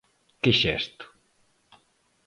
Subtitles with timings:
[0.41, 1.05] ¿Que xesto?